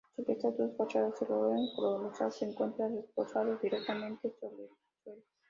Sobre 0.15 0.33
estas 0.33 0.57
dos 0.57 0.75
fachadas, 0.75 1.21
el 1.21 1.31
orden 1.31 1.67
colosal 1.75 2.31
se 2.31 2.45
encuentra 2.45 2.87
reposando 2.87 3.55
directamente 3.57 4.31
sobre 4.41 4.63
el 4.63 4.69
suelo. 5.03 5.21